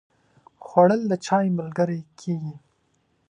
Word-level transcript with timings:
خوړل 0.65 1.01
د 1.11 1.13
چای 1.25 1.47
ملګری 1.57 2.01
کېږي 2.19 2.55